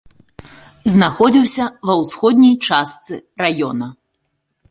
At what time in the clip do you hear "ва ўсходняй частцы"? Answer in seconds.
1.89-3.13